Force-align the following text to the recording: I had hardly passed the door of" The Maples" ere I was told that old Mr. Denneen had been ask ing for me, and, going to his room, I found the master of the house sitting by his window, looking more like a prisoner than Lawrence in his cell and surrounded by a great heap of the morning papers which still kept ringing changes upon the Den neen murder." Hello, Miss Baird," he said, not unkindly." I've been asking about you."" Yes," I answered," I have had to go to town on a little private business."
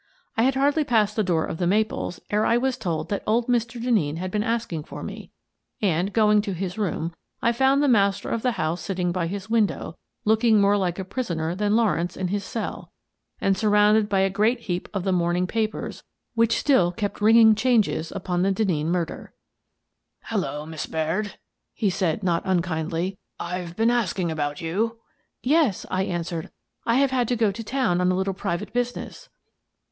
I 0.35 0.41
had 0.41 0.55
hardly 0.55 0.83
passed 0.83 1.15
the 1.15 1.21
door 1.23 1.45
of" 1.45 1.57
The 1.59 1.67
Maples" 1.67 2.19
ere 2.31 2.43
I 2.43 2.57
was 2.57 2.75
told 2.75 3.09
that 3.09 3.21
old 3.27 3.45
Mr. 3.45 3.79
Denneen 3.79 4.17
had 4.17 4.31
been 4.31 4.41
ask 4.41 4.73
ing 4.73 4.83
for 4.83 5.03
me, 5.03 5.29
and, 5.79 6.11
going 6.11 6.41
to 6.41 6.53
his 6.53 6.75
room, 6.75 7.13
I 7.39 7.51
found 7.51 7.83
the 7.83 7.87
master 7.87 8.27
of 8.31 8.41
the 8.41 8.53
house 8.53 8.81
sitting 8.81 9.11
by 9.11 9.27
his 9.27 9.47
window, 9.47 9.95
looking 10.25 10.59
more 10.59 10.75
like 10.75 10.97
a 10.97 11.05
prisoner 11.05 11.53
than 11.53 11.75
Lawrence 11.75 12.17
in 12.17 12.29
his 12.29 12.43
cell 12.43 12.91
and 13.39 13.55
surrounded 13.55 14.09
by 14.09 14.21
a 14.21 14.29
great 14.31 14.61
heap 14.61 14.89
of 14.91 15.03
the 15.03 15.11
morning 15.11 15.45
papers 15.45 16.01
which 16.33 16.57
still 16.57 16.91
kept 16.91 17.21
ringing 17.21 17.53
changes 17.53 18.11
upon 18.11 18.41
the 18.41 18.51
Den 18.51 18.65
neen 18.65 18.89
murder." 18.89 19.35
Hello, 20.29 20.65
Miss 20.65 20.87
Baird," 20.87 21.37
he 21.75 21.91
said, 21.91 22.23
not 22.23 22.41
unkindly." 22.43 23.19
I've 23.39 23.75
been 23.75 23.91
asking 23.91 24.31
about 24.31 24.61
you."" 24.61 24.97
Yes," 25.43 25.85
I 25.91 26.05
answered," 26.05 26.49
I 26.87 26.95
have 26.95 27.11
had 27.11 27.27
to 27.27 27.35
go 27.35 27.51
to 27.51 27.63
town 27.63 28.01
on 28.01 28.11
a 28.11 28.15
little 28.15 28.33
private 28.33 28.73
business." 28.73 29.29